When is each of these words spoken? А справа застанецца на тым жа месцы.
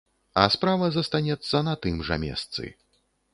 А 0.43 0.45
справа 0.53 0.87
застанецца 0.95 1.61
на 1.67 1.75
тым 1.85 2.01
жа 2.09 2.19
месцы. 2.25 2.67